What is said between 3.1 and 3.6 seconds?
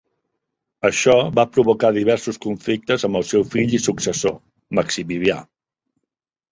amb el seu